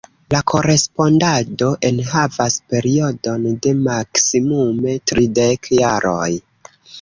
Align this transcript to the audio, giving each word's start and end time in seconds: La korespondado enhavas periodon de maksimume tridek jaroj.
La 0.33 0.37
korespondado 0.51 1.67
enhavas 1.89 2.55
periodon 2.71 3.45
de 3.67 3.75
maksimume 3.83 4.97
tridek 5.13 5.71
jaroj. 5.83 6.33